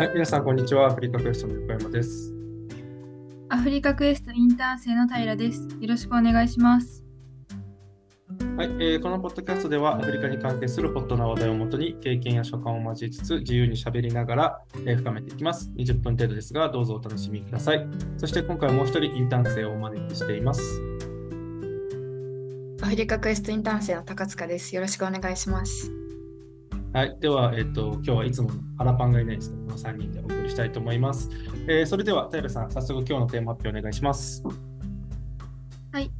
[0.00, 0.86] はい、皆さん、こんにちは。
[0.86, 2.32] アフリカクエストの横山です。
[3.50, 5.68] アフリカクエストインターン生の平です。
[5.78, 7.04] よろしくお願いします。
[8.56, 15.70] はい、えーこのポッドキャストでは、アフリカに関係するホットな話題をもとに、経験や所感を交えつつ、自由に喋りながら、えー深めていきます。
[15.76, 17.86] 20分程度ですが、どうぞお楽しみください。
[18.16, 20.62] そして、今回はもう一人、インターン生をお招きしています。
[22.80, 24.74] アフリカクエストインターン生の高塚です。
[24.74, 25.99] よろしくお願いします。
[26.92, 31.30] はい、では、えっ、と、今日はいつもの腹パンがいないですけど、この3人でお送りしたいと思います。
[31.68, 34.42] えーそれでは、平さん、早速今日のテーマ発表お願いします。
[35.92, 36.10] はい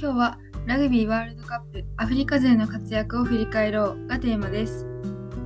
[0.00, 4.86] 今日はラグビーワールドカップアフリカ勢の活躍を振り返ろうがテーマです。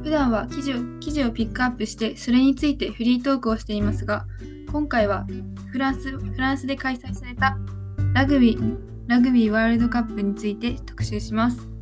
[0.04, 4.26] 普段は記事を記事をピックアップしてそれについてフリートークをしていますが、
[4.70, 5.26] 今回は
[5.72, 7.58] フランスフランスで開催された
[8.14, 11.77] ラグビーラグビーワールドカップについて特集します。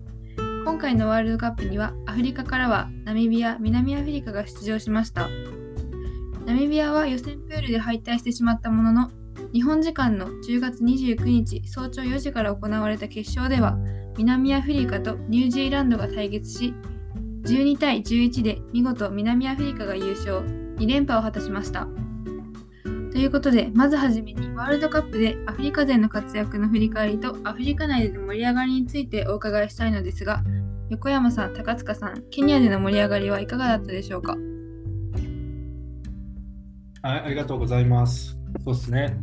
[0.67, 5.29] 今回のワールドカップにはアフリカからはナミビア、南アフリカが出場しました。
[6.45, 9.11] ナミビアは予選プールで敗退してしまったものの、
[9.53, 13.79] 日本時間の10月29日早朝4時から行われた決勝では、
[14.19, 16.75] 南アフリカとニュージーランドが対決し、
[17.45, 20.41] 12対11で見事南アフリカが優勝、
[20.79, 21.87] 2連覇を果たしました。
[23.13, 30.43] ということで、まずはじめにワールドカップでアフリカ勢の活躍の振り返りとアフリカ内での盛り上がりについてお伺いしたいのですが、
[30.89, 34.37] 横山さん、高塚さん、ケニアでの盛り上がりはいかがだったでしょうか？
[37.03, 38.39] はい、ありがとうございます。
[38.65, 39.19] そうですね。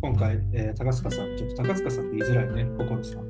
[0.00, 3.18] 今回、えー高塚さん、ちょっと高塚さんって言いづらいね、心さん。
[3.18, 3.28] はい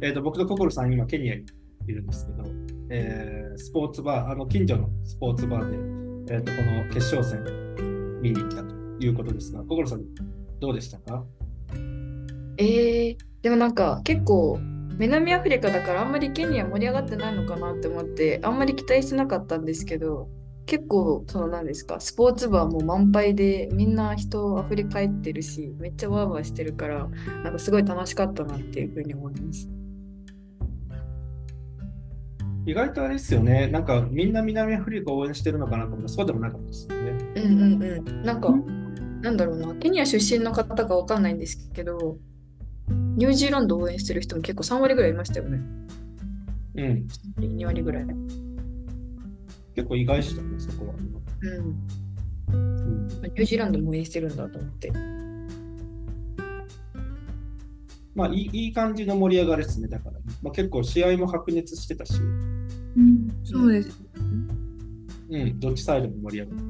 [0.00, 1.44] えーと僕と心さん、今、ケニアに
[1.86, 2.44] いるんですけど、
[2.90, 7.44] えースポーツバー、あの近所のスポーツバーで、えーとこの決勝戦
[8.20, 10.02] 見に来たということですが、心さん、
[10.58, 11.24] どうでしたか？
[12.56, 14.58] えー、でもなんか結構
[14.98, 20.28] 南アフリカだからあんまりケニア盛り上がってないのかなって思ってあんまり期待してなかったんですけど
[20.66, 27.08] 結構その何ですかスポーツバーも満杯でみんな人溢れ返ってるしめっちゃワーワーしてるから
[27.44, 29.70] なんかすごい楽しかったなっていうふうに思います。
[32.66, 37.12] 意外とあれですよね、なんかみんな南アフリカを応援してるのかなと思ったら、そうでもなかったですよね。
[37.36, 38.22] うんうんうん。
[38.24, 38.54] なんか、
[39.22, 42.18] なんだろうな、ケニア出身の方かわかんないんですけど、
[43.18, 45.60] ニュージーランドを応援してる人も結構3割ぐらいいましたよね。
[46.76, 47.08] うん、
[47.38, 48.02] 2割ぐらい。
[48.04, 48.28] うん。
[49.74, 50.94] 結構意外でしたね、そこは。
[50.94, 51.76] うん
[53.22, 54.92] ニュージーランドも応援してるんだと思って。
[58.14, 62.20] まあいい、いい感じの盛り上がりですね、だから、まあ、結構試合も白熱してたし、う
[63.00, 64.00] ん、そうです。
[65.30, 66.67] うん、どっちサイドも盛り上がっ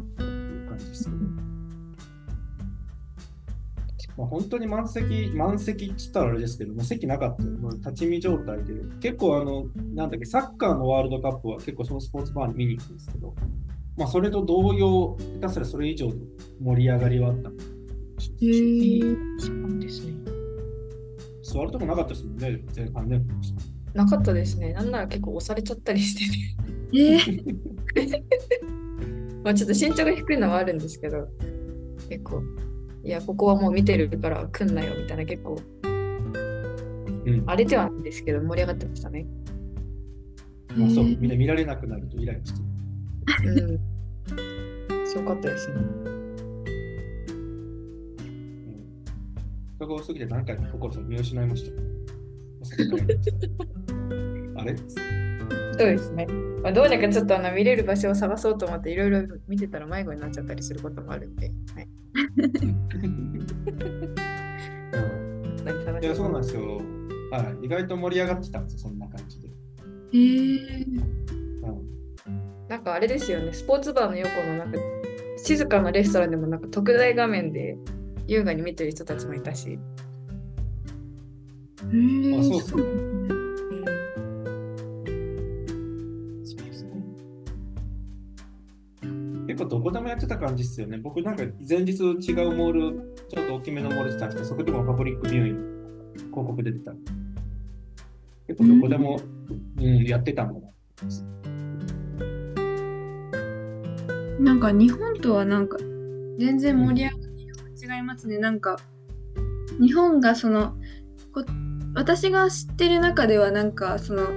[4.28, 13.34] 本当に満席、満席って言ったらあれですけども、席なかったよ、もう立ち見状態で、結構あの、なんだっけ、サッカーのワールドカップは結構そのスポーツバーに見に行くんですけど、
[13.96, 16.14] まあ、それと同様、下手すらそれ以上の
[16.60, 17.50] 盛り上がりはあった。
[17.50, 20.14] へーそうなんですね。
[21.42, 23.20] 座るとこなかったですもんね、前半ね。
[23.94, 24.72] なかったですね。
[24.74, 27.00] なんなら結構押されちゃったりしてて。
[27.00, 28.22] えー、
[29.42, 31.28] まあちょっと身長が低いのはあるんですけど、
[32.08, 32.42] 結構、
[33.04, 39.26] いや、ここはもう見てるから来んなよみたいな結構、うん、荒れてはないんですけど盛り上がってましたね。
[40.76, 42.60] まあ、そう、みんな見られなくなるとイライラして。
[43.46, 45.06] うん。
[45.06, 45.74] すごかったですね。
[49.76, 51.72] 人が多すぎて何回も心さん見失いました。
[54.60, 54.76] あれ？
[55.78, 56.26] そうですね。
[56.62, 61.88] まあ、どうにかちょっとあの見れる場所を探そうと思っていろいろ見てたら迷子になっちゃったりすることもあるんで、はい。
[66.02, 66.80] いや、そうなんですよ。
[67.30, 69.48] はい、意外と盛り上がってたんですよ、そんな感じで。
[70.12, 70.84] えー、
[71.66, 74.78] うん、なんかあれですよね、スポーツバーの横のなんか
[75.36, 77.76] 静かなレストランでもなんか特大画面で
[78.26, 79.78] 優雅に見てる人たちもいたし、
[81.80, 83.07] えー、あそうそうう
[89.68, 90.98] どこでもやってた感じですよね。
[90.98, 92.04] 僕なんか前日違
[92.44, 96.92] うモール、ちょっと大きめのモールしてたんですけど、そこでもパブリックビューイング広告出てた。
[98.46, 99.20] 結構どこでも、
[99.78, 100.68] うんやってたんだな。
[104.40, 105.76] なんか日本とはなんか
[106.38, 108.38] 全然盛り上がりが違いますね。
[108.38, 108.78] なんか
[109.80, 110.76] 日本がその
[111.32, 111.44] こ
[111.94, 114.28] 私が知ってる中ではなんかその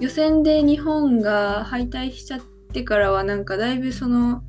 [0.00, 2.40] 予選で日本が敗退しちゃっ
[2.72, 4.42] てからはなんかだいぶその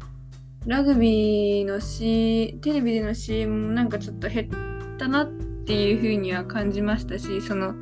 [0.66, 4.52] ラグビーの C テレビでの CM もなんかちょっと減
[4.94, 7.74] ったなっていう風には感じましたしその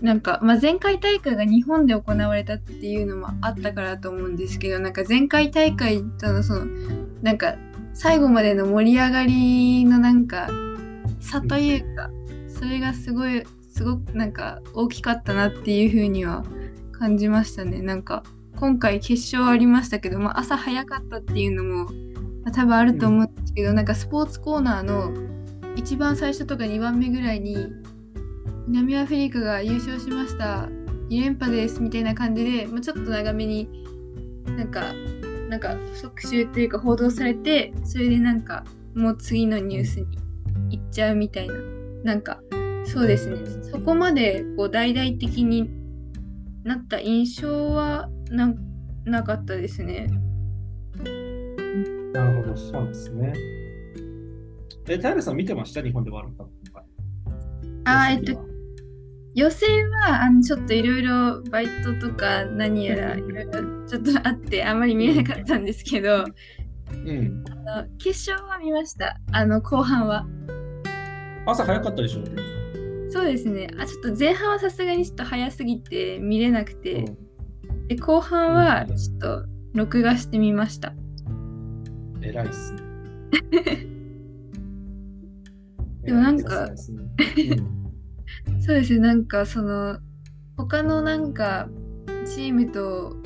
[0.00, 6.66] なんか、まあ、前回大会が日本で行われたっていうのもあったからだと思うんですけどなんか前回大会とのその
[7.22, 7.56] なんか
[7.92, 10.48] 最後までの盛り上がりのなんか
[11.20, 12.10] 差というか
[12.48, 16.44] それがすごいすごくなんか大きかったなっていうふうには
[16.92, 17.82] 感じましたね。
[17.82, 18.22] なんか
[18.56, 21.90] 今回決勝ありましたけど、まあ、朝早かったっていうのも、ま
[22.46, 25.12] あ、多分あると思うんですけど、なんかスポーツコーナーの
[25.76, 27.68] 一番最初とか2番目ぐらいに
[28.66, 30.68] 南アフリカが優勝しました
[31.10, 33.68] 2連覇ですみたいな感じで、まあ、ちょっと長めに
[34.56, 34.92] なんか
[35.48, 38.64] なんか特集っていうか報道されてそれでなんか
[38.94, 40.06] もう次のニュースに
[40.70, 41.54] 行っちゃうみたいな。
[42.02, 42.40] なんか
[42.84, 43.38] そうですね。
[43.62, 45.68] そこまでこう大々的に
[46.66, 48.52] なった印象はな
[49.04, 50.08] なかったですね。
[52.12, 53.32] なるほど、そうですね。
[54.88, 55.80] え、平さん見てました？
[55.80, 56.52] 日本でワールドカップ
[57.84, 58.44] あーえっと
[59.34, 66.24] 予選はあのちょっといろいろバイトとか何やらいろいろちょっとあってあまり見えなかったんですけど、
[66.90, 67.44] うん。
[67.68, 69.20] あの決勝は見ました。
[69.30, 70.26] あの後半は。
[71.46, 72.22] 朝早かったでしょ
[73.10, 73.68] そうですね。
[73.78, 77.04] あちょっと前半はさすがにちょっと早すぎて見れなくて、
[77.88, 79.44] で後半はちょっと
[79.74, 80.94] 録画してみました。
[81.26, 81.84] うん。
[82.22, 82.80] 偉いっすね。
[86.04, 86.74] でもなんかね。
[88.48, 88.60] うん。
[88.62, 89.00] そうですね。
[89.00, 89.98] なんかその
[90.56, 91.68] 他のなんか
[92.24, 93.16] チームと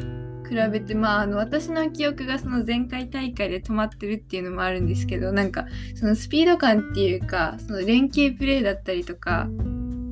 [0.50, 9.48] 比べてまああの私の記憶がその前回大会で止まってるっていうのもあるんですけどなんかそのスピード感っていうかその連携プレーだったりとか、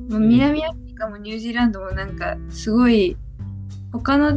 [0.09, 3.17] まあ南アフリカもニュージーランドもなんかすごい
[3.91, 4.33] 他の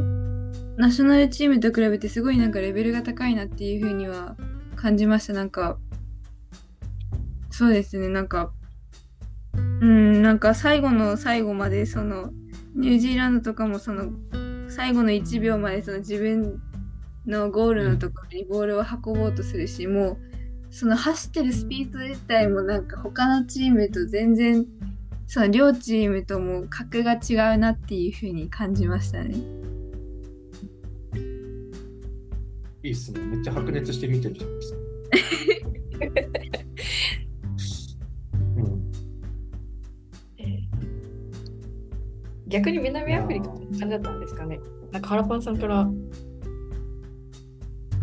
[0.76, 4.36] ナショナルチームと比べてすごいなんかレベルが高いなっていう風には
[4.74, 5.32] 感じました。
[5.32, 5.78] なんか
[7.50, 8.08] そうですね。
[8.08, 8.50] なんか
[9.54, 12.32] うんなんか最後の最後までその
[12.74, 14.10] ニュージーランドとかもその
[14.74, 16.60] 最後の1秒までその自分
[17.26, 20.18] のゴールのところにボールを運ぼうとするし、もう
[20.70, 24.66] その走ってるスピード自体もなんか他のチームと全然
[25.26, 29.36] その両チームとも格が違うなっていう風に感じましたね。
[32.82, 33.20] いいっすね。
[33.20, 36.61] めっちゃ白熱して見てるじゃないですか。
[42.52, 44.60] 逆に南アフリカって感じだったんですかね。
[44.92, 45.88] なんか原パンさんから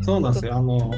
[0.02, 0.56] そうなんですよ。
[0.56, 0.92] あの、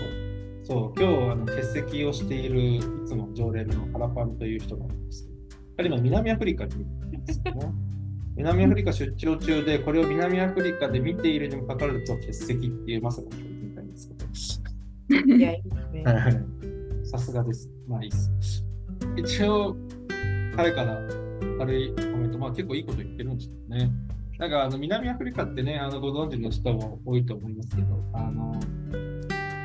[0.63, 5.29] そう、今日あの欠席をしているいつも常連のハラパンという人がいるんです
[5.75, 6.85] 彼今南アフリカにいる
[7.19, 7.71] んですよね。
[8.37, 14.09] 南アフリカ出張中で、これを南アフリカで見ているにもかかわらず、欠席っていうまさかの展開です
[15.09, 15.35] けど。
[15.35, 16.03] いや、いいですね。
[16.03, 16.61] はい
[17.03, 17.69] さすがです。
[17.89, 18.31] まあいいっす。
[19.17, 19.75] 一応、
[20.55, 21.20] 彼から
[21.57, 23.91] 軽いコメント、まあ結構いいこと言ってるんですけどね。
[24.39, 28.59] なんかあの南アフリカってね、あのご存知の人も多いと思いますけど、あの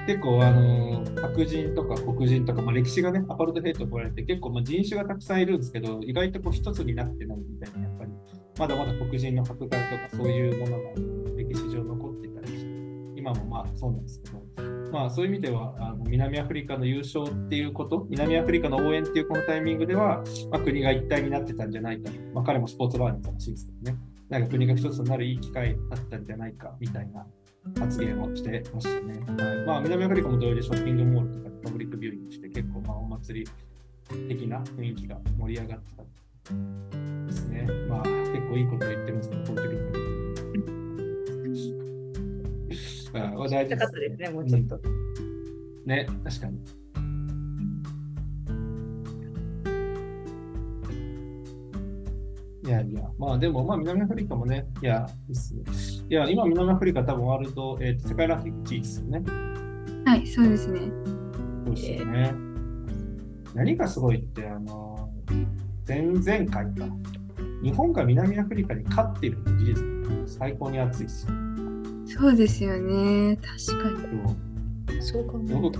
[0.06, 8.10] 結構あの白人とか黒人とか、まあ、歴史がね、アパルトヘイトとられて、結構まあ人種がたくさんいるんですけど、意外とこう一つになってないみたいな、やっぱり、
[8.58, 10.90] まだまだ黒人の迫害とかそういうものが
[11.36, 12.68] 歴史上残ってたりして、
[13.16, 14.45] 今もまあそうなんですけど、
[14.92, 27.26] まあ、そういう意味ではあの南アフリカの優勝っていうこと、南アフリカの応援っていうこのタイミングでは、まあ、国が一体になってたんじゃないか、まあ、彼もスポーツバーにいたらしいですけどね、なんか国が一つになるいい機会だったんじゃないかみたいな
[27.78, 29.20] 発言をしてましたね。
[29.44, 37.66] はいまあ、南アフリカも同様でショッピングモールとかパブリックビューイングして、結構まあお祭り的な雰囲気が盛り上がってたですね。
[37.88, 40.35] まあ、結構いいこと言ってるんですけど、こうい
[43.16, 44.80] う時あ話題よかったですね、もうちょっと。
[45.86, 46.58] ね、確かに。
[52.66, 55.62] いやいや、まあでも、まあ南アフリカもね、いや、いいっすね。
[56.08, 59.22] いや、今南アフリカ多分ワールド、えーと世界ランキング1位ですよね。
[60.04, 60.80] はい、そうですね。
[61.64, 62.34] そうですよね。
[63.54, 65.10] 何がすごいって、あの、
[65.86, 66.66] 前々回か。
[67.62, 71.45] 日本が南アフリカに勝っている事実、最高に熱いですよ。
[72.06, 73.36] そうですよね。
[73.36, 75.02] 確かに。
[75.02, 75.60] そうそうかな。
[75.60, 75.72] どう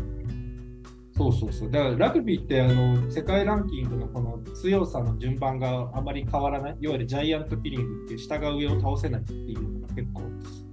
[1.17, 1.71] そうそうそう。
[1.71, 6.77] だからラグビーってあの世界ランキングのこの強さの順番があまり変わらない。
[6.81, 10.23] いわゆるジャイアントキリングっていう下が上を倒せないっていうのが結構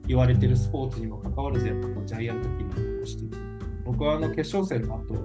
[0.05, 3.37] 言われてるスポーツにもかかわらずやっぱこうジャイアントキリングをしている。
[3.85, 5.15] 僕はあの決勝戦の後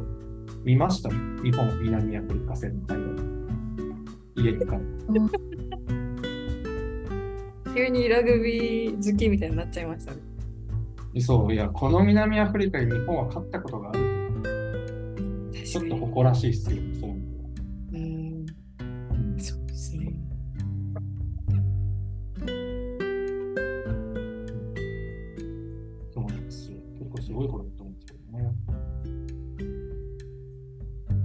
[0.63, 1.09] 見ました？
[1.11, 3.05] もん日本、南アフリカ戦の会話。
[4.37, 5.48] 家に帰って。
[7.75, 10.19] 急にラグビー好きみたいになっちゃいましたね。
[11.21, 13.99] そういやこの南アフリカに日本は勝ったことがある。
[15.65, 17.11] ちょっと誇らしいっすよそう。
[17.11, 17.15] う
[17.99, 18.47] ん。
[19.39, 20.13] そうですね。
[26.15, 26.79] そうなんですよ。
[26.99, 28.53] 結構すごいことだと思うんですけどね。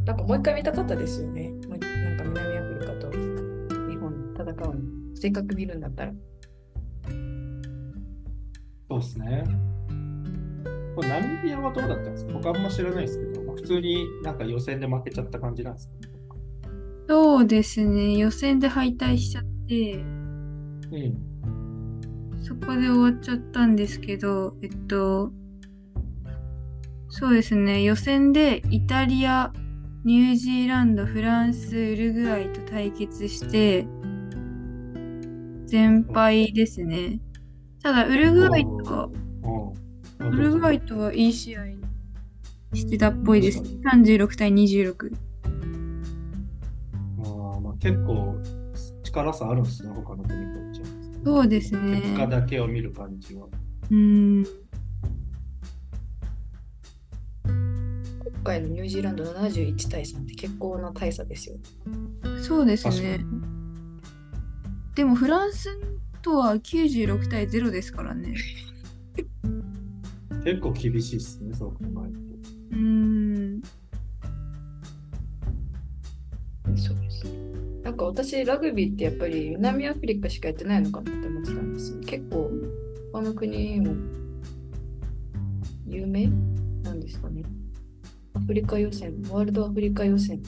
[0.06, 1.52] なんかもう一回見たかったですよね。
[1.70, 1.88] なんか
[2.26, 3.18] 南アフリカと日
[3.98, 4.82] 本戦う
[5.16, 6.14] せっかく見るんだったら。
[9.04, 9.44] そうですね。
[10.96, 12.34] これナミビアはどうだったんですか？
[12.34, 15.94] 僕あんま知らないですけど、まあ普通になんか予選で負けちゃった感じなんですか？
[17.10, 18.16] そうですね。
[18.16, 21.34] 予選で敗退しちゃって、うん。
[22.42, 25.32] そこで終わっちゃったんですけど、えっと、
[27.10, 27.84] そうですね。
[27.84, 29.52] 予選でイタリア、
[30.04, 33.88] ニュージーランド、フランス、ウルグアイと対決して、
[35.66, 37.20] 全敗ですね。
[37.84, 39.10] ただ、ウルグアイとは、
[40.20, 40.28] うん。
[40.30, 41.66] ウルグアイとはいい試合
[42.74, 43.62] してたっぽいです。
[43.62, 45.14] 36対26。
[47.20, 48.38] あーまあ、結構
[49.04, 50.64] 力差あるんですね、他の国と。
[51.26, 52.02] そうですね。
[52.02, 53.48] 結果だけを見る感じは。
[53.92, 54.46] うーん。
[57.46, 61.56] 今回のニュージーランド71対3って結構な大差ですよ。
[62.42, 63.20] そうですね。
[64.96, 65.70] でもフランス
[66.24, 68.34] とは96対0ですからね。
[70.46, 71.98] 結構厳しいですね、そう考えると。
[72.72, 72.78] うー
[73.58, 73.62] ん。
[76.76, 77.26] そうです。
[77.84, 82.00] なんか私、ラグビーってやっぱり南アフリカしかやってないのかなって思ってたんです。
[82.00, 82.50] 結構、
[83.12, 83.94] 他の国も
[85.86, 86.28] 有名
[86.84, 87.44] なんですかね？
[88.34, 90.42] アフリカ予選、ワールドアフリカ予選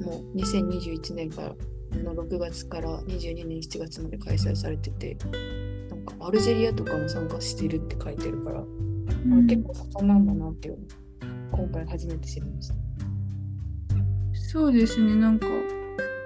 [0.00, 1.54] も2021年から
[1.98, 5.16] の6月から22年7月まで開催されてて、
[5.90, 10.78] なんかアルジェリアとかも参加してるって書いてるから、うん結構盛んなんだなっていう
[11.52, 12.74] 今回初めて知りました。
[14.34, 15.14] そうですね。
[15.16, 15.46] なんか、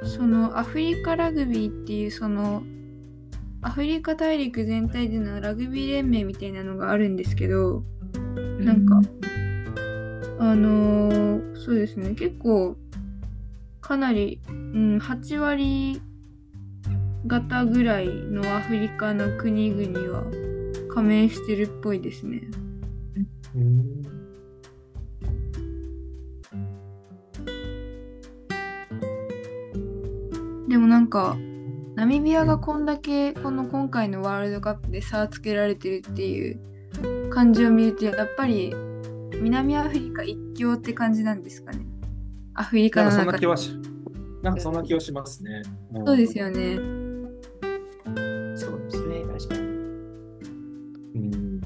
[0.02, 2.62] そのアフリカラグビーっていうその
[3.62, 7.82] アフリカ大陸全体でのラグビー連盟みたいなのがあるんですけど、
[8.58, 9.00] なんか、
[10.38, 12.76] あのーそうですね、結構、
[13.84, 16.00] かなり、うん、8割
[17.28, 20.24] 方ぐらいのアフリカの国々は
[20.88, 22.40] 加盟してるっぽいですね。
[23.54, 24.02] うん。
[30.66, 31.36] でもなんか、
[31.94, 36.58] ナミビアがこんだけこの今回のワールドカップで差をつけられてるっていう
[37.28, 38.74] 感じを見ると、やっぱり
[39.42, 41.93] 南アフリカ一強って感じなんですかね。
[42.54, 43.26] アフリカなんかそん。
[43.26, 43.70] な気はし、
[44.42, 45.60] なんかそんな気はしますね。
[45.60, 45.64] ん
[46.06, 46.76] そうですよね。
[48.56, 49.60] そうですね、確かに。
[51.14, 51.60] うん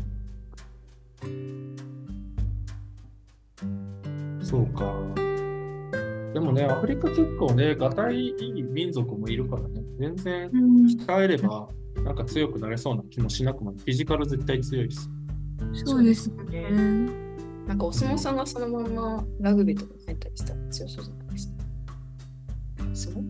[4.42, 4.94] そうか。
[6.32, 11.68] でもね、アフリカ結構ね、がたいいい民族もいるからね、全然うん、鍛えれば、
[12.04, 13.72] なんか強くなれそうな気もしなくも。
[13.72, 15.10] フィジカル絶対強いです。
[15.74, 17.27] そうですよね。
[17.68, 21.54] なんかお相撲さんがそのままラグビーとか入ったりしたら強そうじゃないですか。
[22.94, 23.22] 相撲？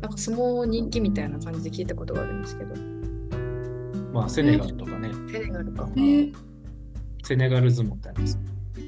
[0.00, 2.74] なんか相撲人気みたいな感じで聞いたことがあるんですけど。
[4.14, 5.86] まあ、セネガルとかね、セネガルか。
[5.94, 6.00] え？
[6.00, 6.32] ー、
[7.22, 8.38] セネガル相撲ってあります。
[8.78, 8.80] え？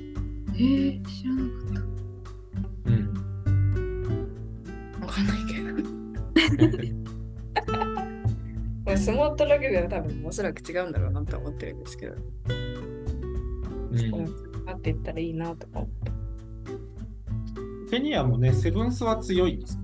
[0.58, 1.80] ー、知らなかった。
[2.90, 3.12] うん。
[5.02, 5.66] わかんないけど。
[8.96, 12.14] 相撲とラグビーは多分おそらく違うんだろうなと思ってるんですけど。
[12.14, 12.16] う
[13.96, 16.12] んなっていったらいいなとか思って。
[17.90, 19.78] ケニアもね、セブンスは強いです。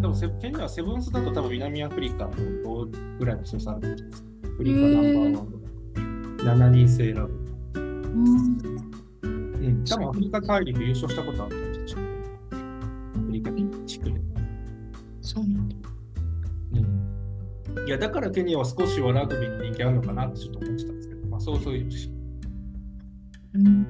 [0.00, 2.86] でもセケニアはセブンスだと多分南アフリカの同
[3.18, 4.24] ぐらいの強さあると思います。
[4.44, 6.56] アフリカナンバーワンぐらい。
[6.56, 7.32] 7人制ラグ。
[7.74, 8.34] うん
[9.22, 9.84] うん。
[9.84, 12.14] 多分アフリカ大陸優勝したことあるかもしれない。
[13.16, 13.50] アフリカ
[13.86, 14.20] 地区で。
[15.20, 15.76] そうなんだ。
[16.74, 17.88] うん。
[17.88, 22.13] いや、だからケニアは少しはラグビーに人気あるのかなってちょっと思ってたんですけど、まあそうそういうし。
[23.54, 23.86] うん。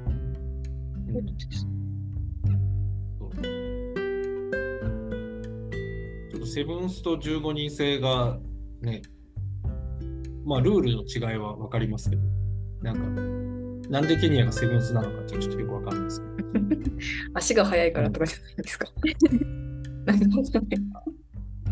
[6.30, 8.38] ちょっとセブンスと15人制が
[8.83, 9.02] ね、
[10.44, 12.23] まあルールの違いは分かりますけど、
[12.83, 16.35] なんか、なんでケニアがセブンスなのかってちょっとよく分かんないですけど。
[17.35, 18.87] 足が速いからとかじゃないですか。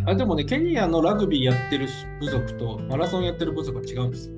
[0.05, 1.87] あでもね、ケニアのラグビーやってる
[2.21, 4.35] 部族とマラソンやってる部族は違うんですよ。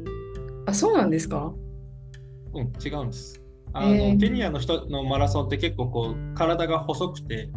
[0.66, 1.54] あ、そうなんですか？
[2.54, 3.40] うん、違うんです。
[3.74, 7.50] あの、ケニアの人のマラソンって結構こう、体が細くて、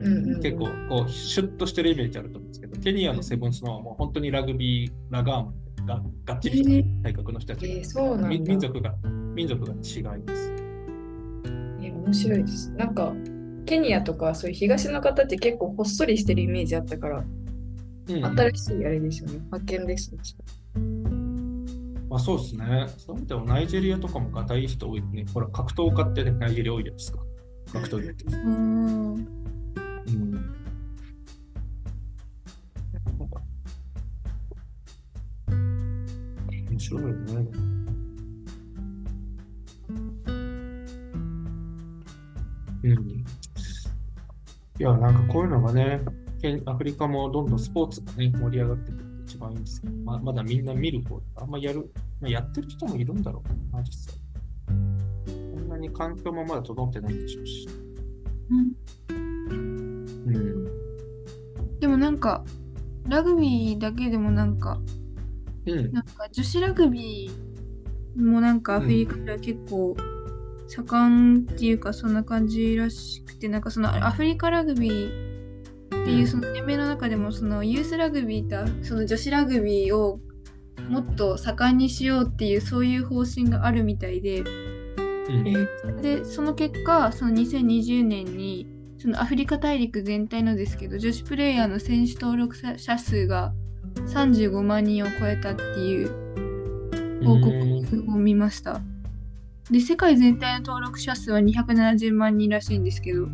[0.00, 0.42] うんうん。
[0.42, 8.94] 結構こうシュッとしてるイメージあると思うんですけど、ケニアのセブンスのはもう本当にラグビー、ラガーマンががっちり体格の人たちが、えーそうなんだみ民族が
[9.34, 10.54] 民族が違います。
[11.82, 12.70] え面白いです。
[12.72, 13.12] なんか、
[13.64, 17.26] ケニアとかそういう東の方って結構ほっそりしてるイメージあったから、うん
[18.08, 19.40] 新しいあれですよね。
[19.50, 20.20] 発見ですね。
[22.16, 22.86] あ、そうですね。
[22.96, 25.26] そういう意味ではナイジェリアとかもがたいい人多いね。
[25.32, 27.18] ほら、格闘家ってね、ナイジェリア多いじゃないですか。
[27.72, 28.24] 格闘技やって。
[28.24, 29.14] うん。
[29.14, 29.26] うん。
[36.70, 37.48] 面白いよね。
[42.84, 43.24] うん。
[44.78, 46.00] いや、なんかこういうのがね、
[46.64, 53.42] アフリカもどんどんスポーツがね、盛り上がってくる一番いいんですけど、ままだみんな見る方、あんまやる、まあ、やってる人もいるんだろ
[53.72, 54.14] うな、実際。
[54.66, 54.72] こ
[55.60, 57.68] んなに環境もまだ整ってないんでしょうし。
[58.50, 58.74] うん。
[61.80, 62.44] でもなんか、
[63.08, 64.80] ラグビーだけでもなんか、
[65.66, 65.92] うん。
[65.92, 69.96] なんか女子ラグビーもなんかアフリカでは結構
[70.68, 75.08] 盛んっていうかそんな感じらしくてなんかそのアフリカラグビー
[76.02, 80.20] っていうその連盟の中でもそのユースラグビーとその女子ラグビーを
[80.88, 84.40] もっと盛んにしようっていうそういう方針があるみたいで。
[84.40, 85.48] うん。
[85.48, 88.66] えでその結果その2020年に
[88.98, 93.52] そのアフリカ大陸全体のですけど女子プレイヤーの選手登録者数が
[94.06, 96.08] 35万人を超えたっていう
[97.24, 98.80] 報告を見ました。
[99.70, 103.26] で、世界全体の登録者数は270万人らしいんですけど、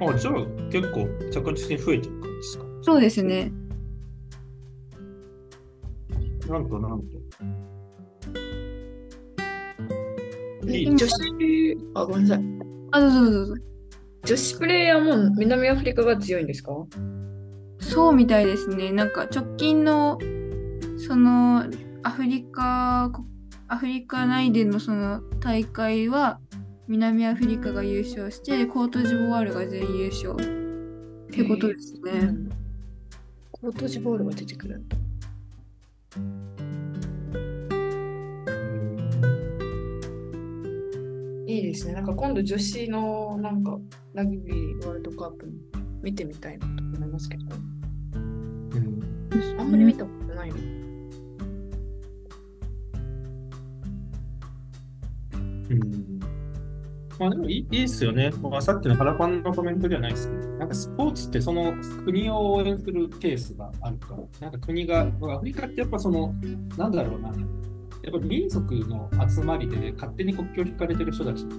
[0.00, 0.34] あ、じゃあ
[0.70, 2.64] 結構着実に増えてる感じですか？
[2.82, 3.52] そうですね。
[6.48, 7.06] なんとなんと。
[10.68, 11.12] えいい女子、
[11.94, 12.44] あ、ごめんなさい。
[12.92, 13.62] あ、どうぞどうぞどうぞ。
[14.24, 16.72] 女子プレイヤーも南アフリカが強いんですか？
[17.80, 18.92] そうみたいですね。
[18.92, 20.18] なんか直近の、
[20.98, 21.64] その、
[22.04, 23.24] アフリカ、こ
[23.66, 26.38] アフリカ内でのその大会は、
[26.86, 30.36] 南アフリカが優勝して、コートジボワールが全優勝っ
[31.30, 32.34] てことですね。
[33.50, 34.96] コートジボールが出てくるんだ。
[41.46, 41.94] いいですね。
[41.94, 43.78] なんか今度女子のなんか
[44.14, 45.50] ラグビーワールドカップ
[46.02, 47.44] 見てみたいなと思いますけど、
[48.74, 49.00] うん
[49.58, 50.56] あんまり見たことないの？
[55.70, 56.11] うん
[57.22, 58.32] まあでもいいいいですよね。
[58.42, 61.72] まあ、さっきのパラパンのコメントではないですけど、なんかスポーツってその
[62.04, 66.34] 国を応援するケースがあるから、なんか国が、アフリカってやっぱその、
[66.76, 71.54] なんだろうな、やっぱ民族の集まりで、ね、勝手に国境を引かれてる人たちって、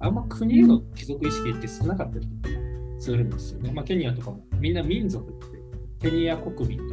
[0.00, 2.26] あんま国への帰属意識って少なかったり
[2.98, 3.70] するんですよね。
[3.70, 4.42] まあケニアとかも。
[4.58, 5.46] みんな民族って、
[6.00, 6.88] ケニア国民っ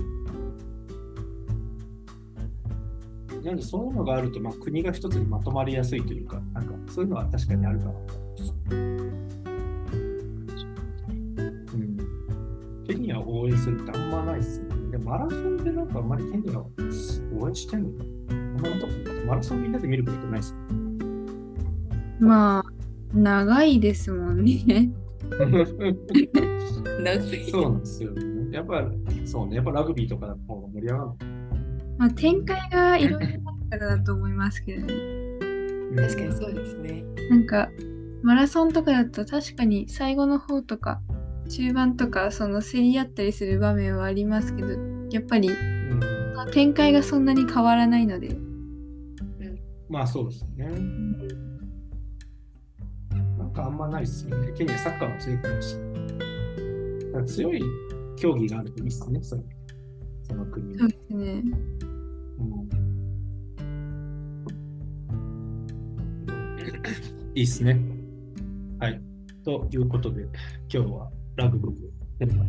[3.43, 8.54] なんでそういうのがあると、まあ、国が一つにまとまりやすいというか、なんかそういうのは確かにあるかなと思います。
[11.73, 12.84] うん。
[12.88, 14.91] ケニアを応援するってあんまないっすよね。
[14.91, 16.71] でもマラソンでなんかあんまりケニアを
[17.39, 20.56] 応援してんのかなあんまりマラソンみんなで見ることないっす
[22.19, 22.63] まあ、
[23.13, 24.91] 長いですもんね。
[27.02, 27.49] 長い。
[27.49, 28.23] そうなんですよね。
[28.52, 28.89] やっぱ、
[29.25, 31.29] そうね、やっぱラグビーとかの方が盛り上がる
[31.99, 33.38] まあ、展開がいろいろある
[33.69, 34.93] からだと思いますけどね。
[35.91, 36.01] の。
[36.01, 37.03] 確かにそうですね。
[37.29, 37.69] なんか
[38.23, 41.01] マラソンとかだと確かに最後の方とか
[41.49, 44.69] 中盤とかその競り合ったりする場面はありますけど
[45.12, 45.49] やっぱり
[46.53, 48.38] 展開がそんなに変わらないので
[49.89, 50.67] まあそうですね。
[53.38, 54.53] なんかあんまないっすよね。
[54.53, 55.75] ケニアサッカーも強いし。
[57.07, 57.62] だから強い
[58.15, 59.43] 競技があるといいっすね、その
[60.21, 61.43] その国そうですね
[61.81, 61.88] うん
[67.36, 67.80] いいっすね。
[68.80, 69.02] はい。
[69.45, 70.23] ということで、
[70.73, 72.45] 今日はラグビーテーマ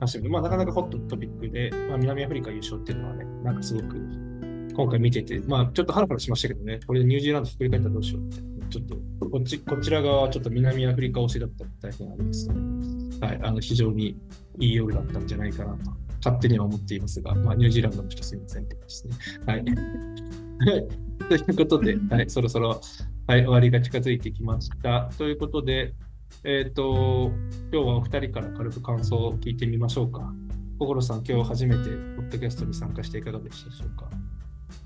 [0.00, 3.96] 話してまあ、なかなかホットトピックで、まあ、南アフリカ優勝っていうのはね、なんかすごく
[4.74, 8.96] 今回見てて、まあ、ちょっとハラハラしましたけどね、これでニュージーランドひっくり返ったらどうしようって、ちょっと
[9.28, 12.54] こっちこちら側はちょっと南アフリカ推しだったら大変あれですね。
[13.20, 14.16] はい、あの非常に
[14.58, 15.90] いい夜だったんじゃないかなと、
[16.22, 19.44] 勝手には思っていますが、まあ、ニュージーランドの人すみませんって感じですね。
[19.46, 19.64] はい。
[19.64, 22.80] は いということで、 はい、そろそろ、
[23.26, 25.10] はい、終わりが近づいてきました。
[25.16, 25.94] ということで、
[26.44, 27.32] えっ、と、
[27.72, 30.32] 今日はお二人から軽く感想を聞いてみましょうか。
[30.78, 34.10] 心さん、今日初めてポッドキャストに参加していかがでしたでしょうか？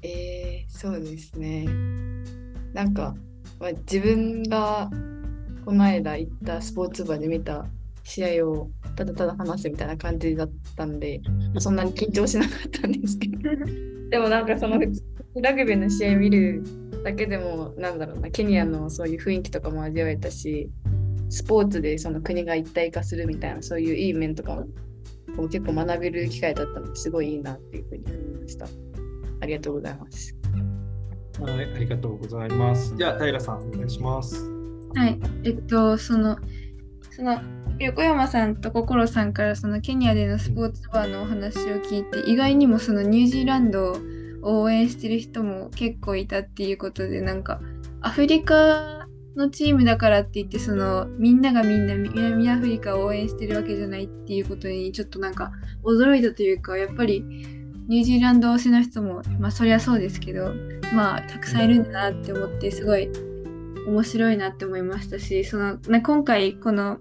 [0.03, 1.66] えー、そうですね。
[2.73, 3.14] なんか、
[3.61, 4.90] まあ、自分が
[5.64, 7.66] この間行ったスポーツバーで見た
[8.03, 11.20] 試合をただただ話すみたいな感じだったんで、
[11.59, 13.38] そんなに緊張しなかったんですけど、
[14.11, 14.78] でもなんかその
[15.40, 16.62] ラグビーの試合見る
[17.04, 20.70] だけでも、なんだろうな、ケニアのそういう雰囲気とかも味わえたし、
[21.28, 24.66] スポーツでその国が一体化するみたいな、そういういい面とかも
[25.37, 28.66] こう結構学べる機会だったのですごいいいなっていうふうに思いました。
[29.40, 30.37] ありがとうございます。
[31.40, 32.94] はい、ありがとうございます。
[32.96, 34.48] じゃあ、平さん、お願いします。
[34.94, 36.38] はい、えっと、その、
[37.11, 37.40] その、
[37.81, 43.93] 横山さんと心さんからそのケニアでのスポーツバーのお話を聞いて、意外にもそのニュージーランド
[44.43, 47.61] を応援してる人も結構いたっていうことで、なんか、
[48.01, 55.51] アフリカのチームだからって言って、その、みんながみんな南アフリカを応援してるわけじゃないっていうことに、ちょっとなんか、
[55.83, 57.23] 驚いたというか、やっぱり、
[57.89, 60.55] ニュージーランド推しの人も、まあ、そりゃそうですけど、
[60.95, 63.11] まあ、たくさんいるんだなって思って、すごい、
[63.87, 66.99] 面白いなって思いましたしそのな今回この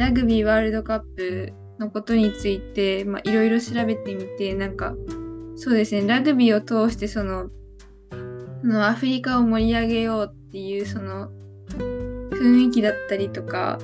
[0.00, 4.94] ラグビーワールドカップのことについていろいろ調べてみてなんか
[5.56, 7.50] そうですねラグビーを通してその
[8.62, 11.28] そのアフリカを盛り上げようっていうその
[12.30, 13.78] 雰囲気だったりとか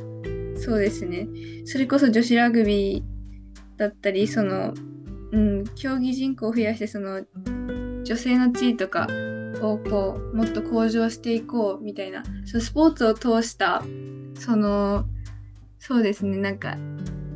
[0.57, 1.29] そうですね。
[1.66, 4.72] それこそ女子ラグビーだったりその、
[5.33, 7.26] うん、競技人口を増やしてその
[8.05, 9.07] 女性の地位とか
[9.61, 13.83] をこうもっと向上していこうみたいなそのスポーツを通した
[14.38, 15.05] その
[15.87, 16.77] そうですねなんか、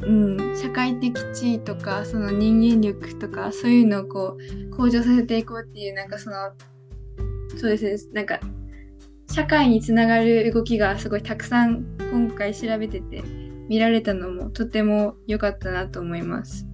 [0.02, 6.36] うん、社会的地位とかその人間力とかそういうのをこう向上させていこうっていうなんかその
[7.56, 8.40] そうですねなんか
[9.30, 13.22] 社会につながる動きがすごいたくさん今回調べてて
[13.68, 16.66] 見られたのもとても良かったなと思います。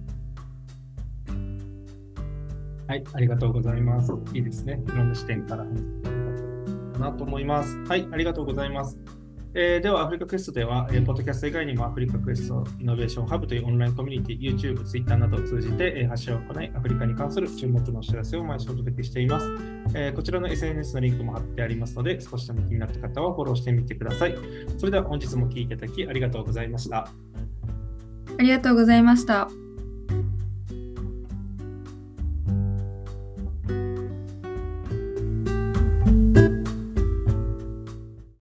[2.87, 4.13] はい、ありがとうございます。
[4.33, 4.81] いいですね。
[4.87, 5.69] いろんな視点からか
[6.99, 7.77] なと思います。
[7.83, 8.97] はい、ありがとうございます。
[9.59, 19.47] えー、では、アフリカクエストでは、えー、ポッドキャスト以外にもアフリカクエストイノベーションハブというオンラインコミュニティ、YouTube、Twitter などを通じて、えー、発信を行い、アフリカに関する注目のお知らせを毎週お届けしています、
[19.95, 20.15] えー。
[20.15, 24.35] こちらの SNS のリンクも貼ってありますので、少しでも気になった方はフォローしてみてください。
[24.77, 27.09] それでは本日も聴いていただきありがとうございました。
[28.37, 29.49] ありがとうございました。